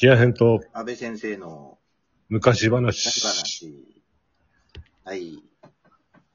[0.00, 1.78] 冷やへんと安倍先生の
[2.28, 3.06] 昔話。
[3.06, 3.92] 昔話。
[5.04, 5.42] はい。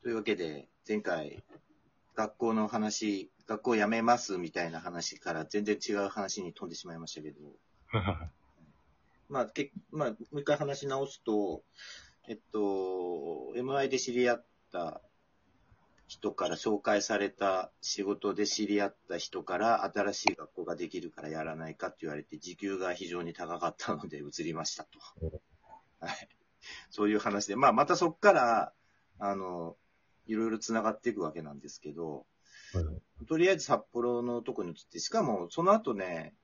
[0.03, 1.43] というわけで、前回、
[2.15, 7.39] 学校の話、学校辞めますみたいな話から全然違う話に飛んでしまいましたけど、
[9.27, 11.63] まあ、けまあ、もう一回話し直すと、
[12.27, 12.59] えっと、
[13.55, 15.01] MI で知り合った
[16.07, 24.99] 人から紹介された仕事で知り合った人から新しい学校ができるからやらないかって言われて時給が非常に高かったので移りましたと。
[25.99, 26.29] はい。
[26.89, 28.73] そういう話で、まあまたそっから、
[29.19, 29.75] あの、
[30.25, 32.25] いろいろ繋がっていくわけなんですけど、
[33.27, 36.35] とりあえず札幌のとこに移って、しかもその後ね、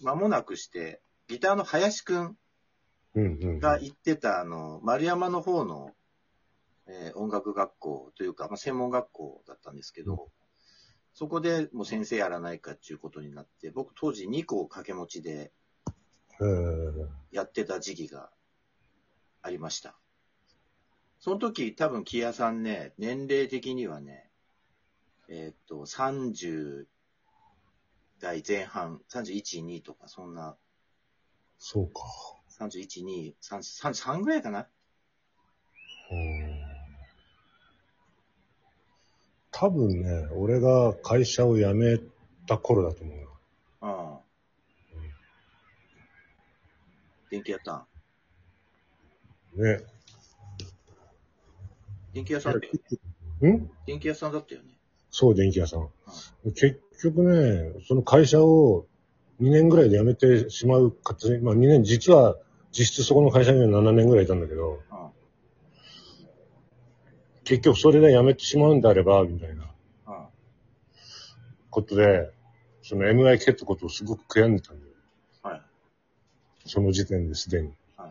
[0.00, 2.36] 間もなくして、ギターの林くん。
[3.60, 5.92] が行ってた、あの、丸山の方の、
[6.86, 10.30] えー音楽学校というか、まあ、専門学校だったんですけど、
[11.14, 15.52] そこでもう先生やらないかっていうことになって、僕当時2校掛け持ちで
[16.40, 18.30] えーやってた時期が
[19.42, 19.96] ありました。
[21.18, 24.30] その時多分木屋さんね、年齢的にはね、
[25.28, 26.86] えーっと、30
[28.18, 30.56] 代前半、31、2とか、そんな、
[31.58, 32.02] そうか。
[32.58, 34.68] 31、2、3、33ぐらいかな？
[39.62, 42.00] 多分ね、俺が会社を辞め
[42.48, 43.24] た頃だと思うな。
[43.88, 44.20] ああ。
[47.30, 47.86] 電気屋さ
[49.56, 49.62] ん。
[49.62, 49.78] ね。
[52.12, 52.72] 電気屋さんだよ
[53.40, 53.50] ね。
[53.50, 53.70] ん？
[53.86, 54.70] 電気屋さんだったよね。
[55.12, 55.88] そう、電気屋さん。
[56.42, 58.86] 結局ね、その会社を
[59.40, 62.36] 2年ぐらいで辞めてしまう形に、まあ2年、実は
[62.72, 65.12] 実質そこの会社には7年ぐらいいたんだけど、あ
[67.44, 69.64] 結局それで辞めてしまうんであれば、みたいな
[71.70, 72.30] ことで、
[72.82, 74.92] その MI 蹴ったことをすごく悔やんでたんだよ。
[75.42, 75.48] あ。
[75.48, 75.62] はい。
[76.66, 78.10] その時点ですでにはい。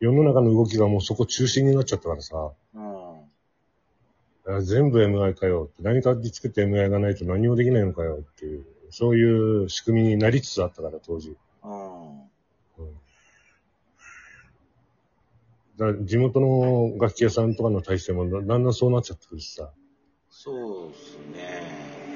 [0.00, 3.20] 世の中の動きがもうそこ中心になっちゃったからさ、うん。
[4.46, 11.36] あ全部 MI かよって、何かにつけて MI がないと何もできないのかよっていう、そういう仕組みになりつつあったから、当時。
[11.64, 12.30] うん。
[15.80, 19.72] だから地元の楽器屋さんとかの体制もだだんだんそうなっちゃってくるしさ。
[20.28, 21.62] そうっすね。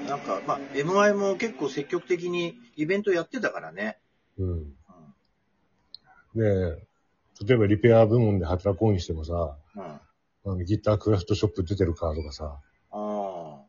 [0.06, 3.96] なんか、まあ、MI も結構積極的にイベントやってたからね。
[4.38, 4.74] うん。
[6.36, 6.42] で、
[7.46, 9.82] 例えばリペア部門で働こうにしてもさ、うん。
[9.82, 10.00] あ
[10.44, 12.60] のギタークラフトショップ出てるかとかさ、
[12.90, 13.62] あ。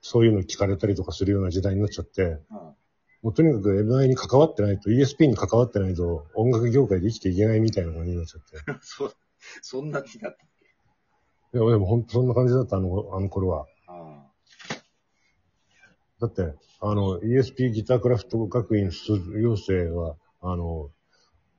[0.00, 2.40] そういうの聞かれたりとかするような時代になっちゃって、うん。
[3.26, 8.56] もうとにかく MI に関わってないと、ESP に関わってないと音楽業界で生きていけないみたいな感じになっちゃって。
[8.82, 9.12] そう、
[9.62, 11.58] そんな気だった。
[11.58, 13.66] いや、でも本当そんな感じだった、あの、あの頃は。
[13.88, 14.30] あ
[16.20, 20.92] だって、あの、ESP ギタークラフト学院卒業生は、あの、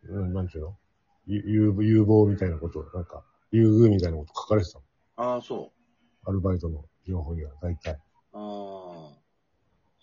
[0.03, 0.78] うんなんていうの？
[1.25, 4.79] ゆ有有望みたいなこと、なんか、優遇みたいなこと書かれてた。
[5.17, 5.73] ああ、そ
[6.25, 6.29] う。
[6.29, 7.91] アルバイトの情報には、大体。
[7.91, 7.97] あ
[8.31, 9.28] あ。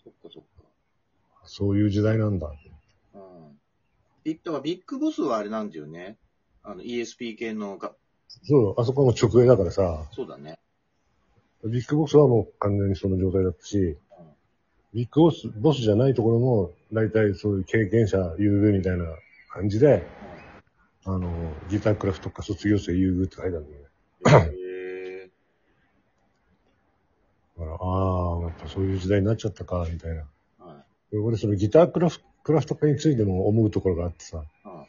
[0.03, 0.74] そっかそっか。
[1.45, 2.51] そういう時代なんだ。
[3.13, 3.59] うん。
[4.23, 6.17] ビッだからビッグボスはあれなんだよね。
[6.63, 7.93] あの ESP 系のが、
[8.43, 10.59] そう、あそこはもう直営だからさ、そうだね。
[11.63, 13.97] ビッグボスはもう完全にその状態だったし、
[14.93, 19.05] ビッグボス、ボスじゃないところも、大体そういう経験者優遇みたいな
[19.51, 20.07] 感じで、
[21.05, 21.31] あの、
[21.69, 23.89] ギタークラフトか卒業生優遇って書いてあるんだよね。
[24.21, 24.33] うん。
[24.33, 25.29] へえ。
[27.57, 30.23] だからああ、やっぱそういう時代になっちゃったか、みたいな。
[31.11, 31.21] はい。
[31.21, 34.85] 俺そのギタークラフクラフト化についても思うところがあってさ、あ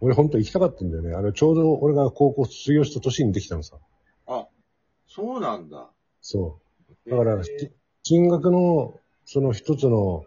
[0.00, 1.14] 俺本当行きたかったんだよね。
[1.14, 3.76] あれちょうど俺が高校卒業した年にできたのさ。
[4.26, 4.46] あ、
[5.06, 5.90] そうなんだ。
[6.20, 6.58] そ
[7.06, 7.10] う。
[7.10, 7.72] だから、へきえ
[8.02, 10.24] 金額の、その一つの、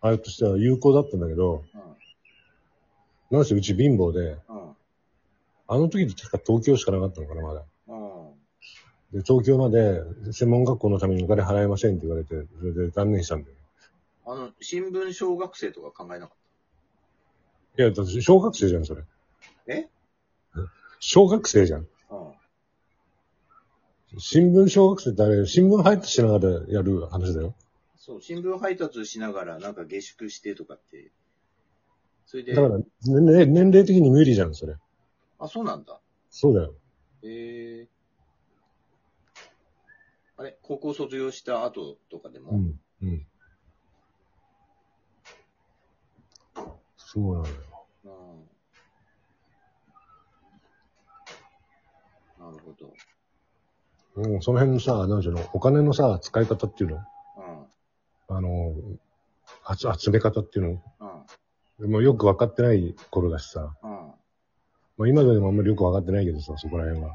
[0.00, 1.64] あれとしては有効だったんだけど、
[3.30, 4.38] なんせうち貧乏で。
[5.70, 7.64] あの時って確か東京しかなかったのかな、まだ。
[7.88, 9.18] うん。
[9.18, 10.00] で、東京まで
[10.32, 13.57] 専門学校のためにお金払えませんって言われて、それで断念したんだよ。
[14.30, 16.36] あの、新聞小学生とか考えなかっ
[17.78, 19.02] いや、だって小学生じゃん、それ。
[19.68, 19.88] え？
[21.00, 21.86] 小学生じゃん。
[21.86, 22.34] たう
[24.16, 24.20] ん。
[24.20, 27.54] 新聞小学生ってあれ、新聞配達しながらやる話だよ。
[27.96, 31.10] そう、新聞配達しながらなんか下宿してとかって。
[32.26, 32.84] それで、だから、ね
[33.46, 34.74] ね年齢的に無理じゃん、それ。
[35.38, 36.00] あ、そうなんだ。
[36.28, 36.74] そうだよ。
[37.22, 37.88] へえ。
[40.36, 42.80] あれ高校卒業した後とかでも、うん。
[43.02, 43.26] うん。
[47.10, 47.54] そうなのよ。
[48.04, 48.12] うん
[52.38, 52.92] なるほど。
[54.16, 56.96] うん、その辺のさ、なんていうの、お金のさ、使い方っていうの？
[56.96, 58.36] うん。
[58.36, 58.74] あの、
[59.74, 61.26] 集集め方っていうの？
[61.80, 61.90] うん。
[61.90, 63.74] もうよく分かってない頃だしさ。
[63.82, 63.90] うん。
[63.90, 64.12] ま
[65.06, 67.14] あ今でもあんまりよく分かってないけどさ、そこら辺は。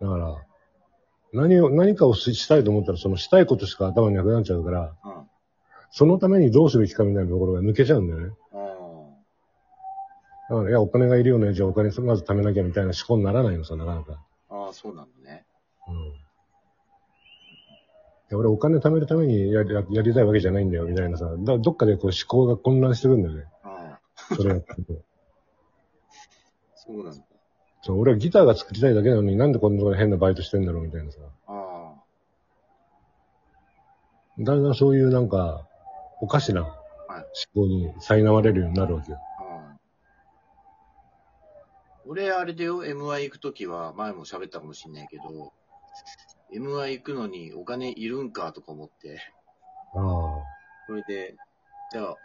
[0.00, 0.44] だから、
[1.32, 5.17] 何を、何かをししたいと思ったら、そのしたいことしか頭になくなっちゃうから、うん。
[5.90, 8.26] そのためにどうすべきかみたいなところが抜けちゃうんだよね。
[8.52, 8.68] うん。
[10.50, 14.22] だから、いや、お金がいるよね、じゃあお金まず貯めなきゃみたいな思考にならないのさ、なかなか。
[14.50, 15.46] ああ、そうなんだね。
[15.88, 15.94] うん。
[15.94, 16.00] い
[18.30, 21.34] や、俺お金貯めるためにやりややりたいわけじゃないんだよ、みたいなさ。
[21.38, 23.44] だどっかでこう思考が混乱してくんだよね。
[24.30, 24.36] うん。
[24.36, 25.02] それやってると。
[26.76, 27.24] そうなんだ。
[27.82, 31.20] そう、俺はギターが作りたいだけなのになんでこんなところで変なバイトしてんだろうみたいなさ。
[31.46, 31.94] あ
[34.38, 35.67] だんだんそういうなんか、
[36.20, 36.72] おかしな思
[37.54, 39.20] 考に苛まれるようになるわけよ。
[42.06, 45.52] 俺、あれだよ、MI 行くときは、前も喋ったかもしんないけど、
[46.54, 49.20] MI 行くのにお金いるんかとか思って、
[49.94, 50.02] ああ。
[50.86, 51.36] それで、
[51.92, 52.16] じゃあ、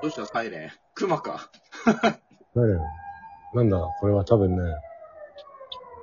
[0.00, 0.26] どうした？
[0.26, 0.70] サイレン？
[0.94, 1.50] 熊か。
[2.54, 2.78] 何
[3.54, 4.62] なんだ、これは多分ね、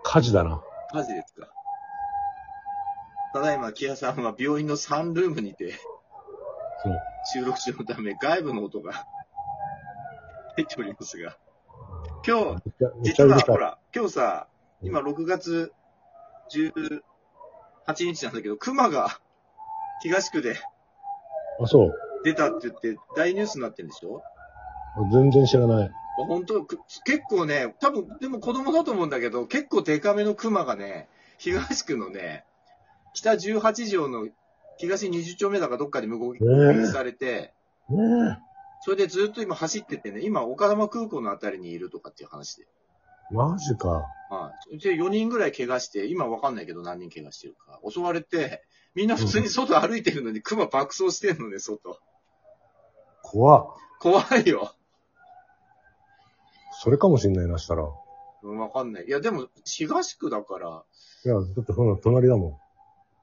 [0.04, 0.62] 火事だな。
[0.94, 1.48] マジですか。
[3.34, 5.76] ただいま、キアさんは病院のサンルームにて。
[7.34, 8.94] 収録中のため外部の音が
[10.58, 11.38] 入っておりますが、
[12.26, 12.64] 今日、
[13.02, 13.24] 実。
[13.26, 14.48] はほら、今日さ、
[14.82, 15.72] 今6月
[16.52, 17.02] 18
[18.00, 19.20] 日なんだけど、熊が
[20.02, 20.56] 東区で
[21.62, 21.94] あ、そう。
[22.24, 24.22] 出たって言って大ニュースになってるんでしょ？
[25.12, 25.92] 全然知らない。
[26.18, 26.64] 本当？
[26.66, 31.08] く結構ね、多分、でも子供だと思うんだけど、結構デカめの熊がね、
[31.38, 32.46] 東区のね、
[33.14, 34.28] 北18条の
[34.82, 37.54] 東20丁目だかどっかで向こうにされて、
[37.90, 38.40] ね
[38.84, 42.64] それでずっと今走っててね、今岡山空港のあたりにいるとかっていう話で。
[43.32, 43.36] え。
[43.36, 43.90] マジか。
[44.30, 44.80] はい。
[44.80, 47.80] で、4人ぐらい怪我して、今わかんないけど何人怪我してるか。
[47.88, 48.64] 襲われて、
[48.96, 52.00] みんな普通に外歩いてるのに熊爆走してんのね、外。
[53.22, 53.68] 怖っ。
[54.00, 54.74] 怖いよ。
[56.84, 57.84] それかもしんないな、したら。
[57.84, 57.86] い
[58.44, 59.06] うんわかんない。
[59.06, 60.84] いや、でも、東区だから、
[61.24, 62.60] や、だってそんな隣だも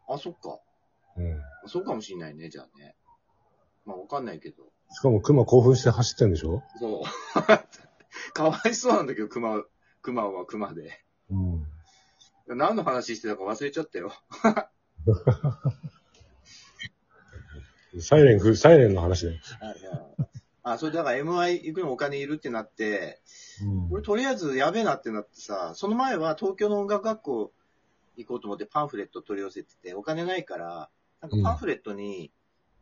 [0.08, 0.60] あ、そっか。
[1.22, 1.26] ん。
[1.26, 1.42] うん。
[1.66, 2.94] そうかもしんないね、じゃあね。
[3.84, 4.64] まあ、わかんないけど。
[4.90, 6.62] しかも熊興奮して走ってんでしょ？
[6.78, 7.04] そう。
[8.32, 9.62] かわいそうなんだけど、熊、
[10.02, 11.00] 熊は熊で。
[11.30, 11.66] うん。
[12.46, 14.12] 何の話してたか忘れちゃったよ。
[18.00, 19.38] サイレン、サイレンの話で。
[19.60, 20.06] あ、いや
[20.62, 23.20] あそれだから MI 行くのお金いるってなって、
[23.62, 23.88] うん。
[23.92, 27.52] 俺とりあえずやべえなってなってさ、その前は東京の音楽学校
[28.16, 32.32] 行こうと思ってパンフレット取り寄せてて、お金ないから、なんかパンフレットに、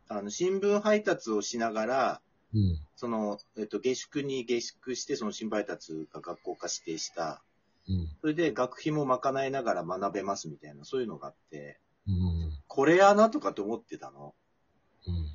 [0.07, 2.21] あの、新聞配達をしながら、
[2.53, 2.79] うん。
[2.95, 7.43] その、えっと、下宿に下宿して、その新聞配達が学校化指定した。
[7.89, 8.07] うん。
[8.21, 12.51] それで学費も賄いながら学べますみたいな、そういうのがあって、うん。
[12.67, 14.33] これやなとかって思ってたの。
[15.07, 15.27] うん。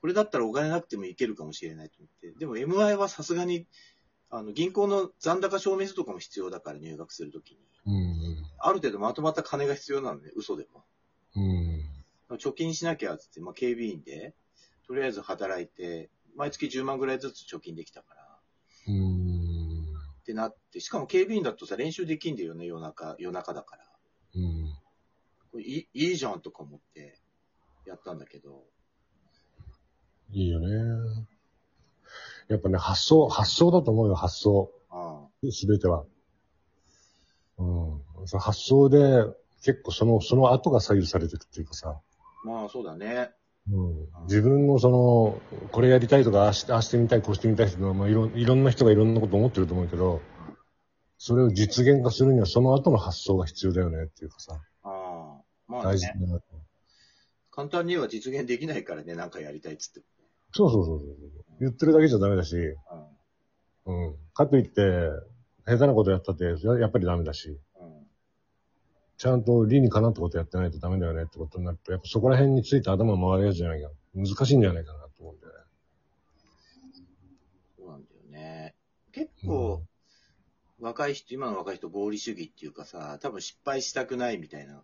[0.00, 2.32] これだったらお金なくてもいけるかもしれないと思って。
[2.38, 3.66] でも MI はさすがに、
[4.30, 7.58] あの、銀行の残高証明書とかも必要だから入学するときに。
[7.86, 8.44] うん。
[8.58, 10.84] ある程度まとまった金が必要なのね、嘘でも。
[11.36, 11.93] うん。
[12.36, 14.34] 貯金しなきゃっつって、まあ、警備員で、
[14.86, 18.38] とりあえず働いて、毎月10万ぐらいずつ貯金できたから、
[18.88, 19.84] うん。
[20.20, 23.84] ってなって、しかも警備員だとさ、練習できんだよね、夜中、夜中だから。
[24.36, 24.74] うん。
[25.52, 27.20] これいいいいじゃんとか思って、
[27.86, 28.64] やったんだけど、
[30.32, 31.26] いいよね。
[32.48, 34.70] やっぱね、発想、発想だと思うよ、発想。
[34.90, 36.04] あすべては。
[37.58, 38.00] うん。
[38.38, 39.24] 発想で、
[39.62, 42.00] 結構その、その後が左右されていくっていうかさ。
[42.44, 43.30] あ、まあそうだね。
[43.70, 44.08] うん。
[44.26, 50.20] 自分のその、これやりたいとか、ああしてああしてみたい、こうしてみたいっていうのは、まあいろ、いろんな人がいろんなこと思ってると思うけど、
[51.18, 54.60] それを実現化するにはその後の発想が必要だよねっていうかさ。
[54.82, 56.26] ああ、まあ大事だね。
[56.26, 56.40] な。
[57.50, 60.02] 簡単には実現できないからね、なんかやりたいっつって
[60.52, 61.08] そうそうそうそう。
[61.60, 62.56] 言ってるだけじゃダメだし、
[63.84, 64.16] もうん。
[64.34, 64.82] かといって、
[65.66, 67.58] 下手なことやったって、ややっぱりダメだし。
[69.24, 73.88] ちゃんと理にかなったことやってないとダメだよねってことになると、やっぱそこら辺について頭回るやつじゃないか。
[74.14, 75.60] 難しいんじゃないかなと思うんだよね。
[77.78, 78.74] そうなんだよね。
[79.12, 79.82] 結構、
[80.78, 84.82] 若い人、今の若い人合理主義っていうかさ、多分失敗したくないみたいな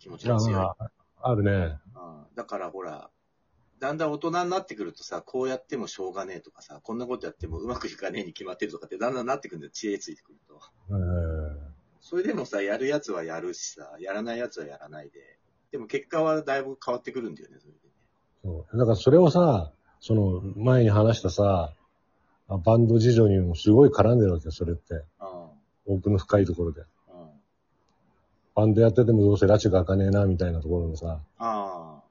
[0.00, 0.60] 気持ちが強い。
[0.60, 0.90] ああ、
[1.22, 1.78] あるね。
[1.96, 3.08] うんだからほら、
[3.78, 10.60] だんだん大人になってくるとさ、こうやってもしょうがねえとかさ、こんなことやってもうまくいかねえに決まってるとかってだんだんなってくるんだよ、知恵ついてくると。
[10.90, 11.27] えー
[12.08, 15.38] それでもさ、やるやつはやるしさ、やらないやつはやらないで。
[15.72, 17.92] でも結果はだいぶ変わってくるんだよね、それでね。
[18.42, 18.78] そう。
[18.78, 21.74] だからそれをさ、その前に話したさ、
[22.48, 24.94] あバンド事情にもすごい絡んでるわけよ、それって。
[25.84, 25.96] うん。
[25.96, 26.80] 奥の深いところで。
[26.80, 26.86] うん。
[28.54, 32.02] バンドやっててもどうせ拉致が開かねえな、みたいなところのさ、思。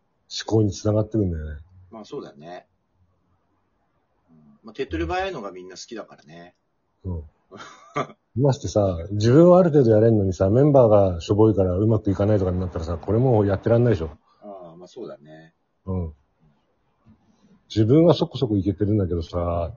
[0.46, 1.62] 考につながってくんだよね。
[1.90, 2.68] まあそうだね。
[4.64, 6.54] まあ、手っ取り早いのがみんな好きだからね。
[7.04, 7.24] うん。
[8.42, 14.12] ましてさ、自分はある程度やれんのにさ、メンバーがしょぼいからうまくいかないとかになったらさ、これもうやってらんないでしょ。
[14.42, 15.54] ああ、まあそうだね。
[15.86, 16.14] うん。
[17.70, 19.74] 自分はそこそこいけてるんだけどさ、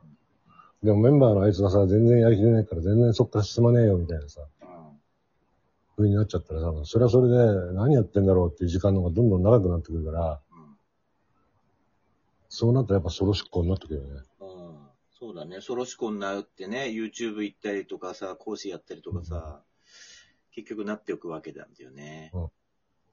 [0.83, 4.69] でもメンバーのあいつがさ、全然やりきれないから全然そっから進まねえよみたいなさ、うん。
[5.97, 10.77] 風になっちゃったらさ、それはそれで何やってんだろうっていう時間の方がどんどん長くなってくるから、うん。
[12.49, 14.23] そうなったらやっぱソロ思考になってくるよね。
[15.21, 15.29] うん。
[15.29, 15.61] そうだね。
[15.61, 19.63] ソロシコになるってね、YouTube 行ったりとかさ、講師やったりとかさ、
[20.53, 22.33] 結局なっておくわけなんだよね。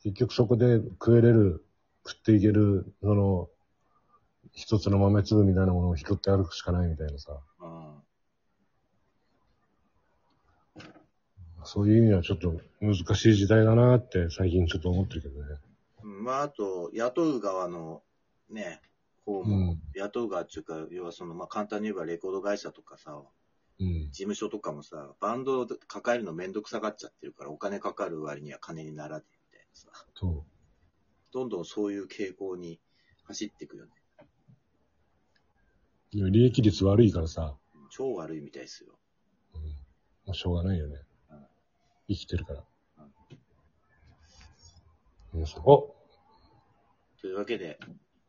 [0.04, 1.66] 結局そこで食えれる、
[2.06, 3.50] 食っていける、その、
[4.54, 8.04] 一つの豆粒みたいなものを拾って歩くしかないみたいなさ、うん。
[11.64, 15.60] そういう意味ではちょっと難しい時代だなって最近ちょっと思ってるけどね。
[16.04, 18.02] うんまあ、あと、雇う側の、
[18.50, 18.82] ね、
[19.28, 19.82] 方うも、ん。
[19.94, 23.22] 雇う側っていうか、要はその、まあ、簡単に言えばレコード会社とかさ、
[23.80, 24.10] うん。
[24.10, 30.46] 事務所とかもさ、バンドを抱えるのめんどくさがっちゃってるから、お金かかる割には金にならねえみたいなさ、そ
[31.34, 32.80] どんどんそういう傾向に
[33.26, 33.92] 走っていくよね。
[36.14, 36.18] う。
[36.18, 37.58] でも利益率悪いからさ、
[37.90, 38.98] 超悪いみたいですよ。
[39.56, 39.62] うん。
[40.26, 40.96] まあ、しょうがないよね
[41.30, 41.46] うん。
[42.08, 42.64] 生きてるから。
[45.34, 45.96] うん、お
[47.22, 47.78] というわけで、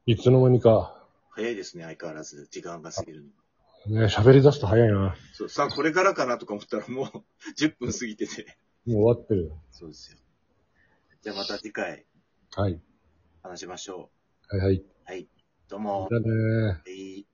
[0.08, 3.26] いつの間にか、早いですね、相変わらず、時間が過ぎる
[3.86, 4.00] の。
[4.00, 5.14] ね、喋り出すと早いな。
[5.34, 7.06] そう、さあ、これからかなとか思ったらもう
[7.60, 8.56] 10分過ぎてて。
[8.86, 9.62] もう終わってるよ。
[9.70, 10.16] そうですよ。
[11.20, 12.06] じゃあまた次回
[12.56, 12.80] はい。
[13.42, 14.10] 話しましょ
[14.48, 14.76] はいはい。
[14.76, 14.86] う。
[15.04, 15.28] はい。
[15.68, 16.08] どうも。
[16.10, 16.66] じゃあねー。
[16.68, 17.26] はい。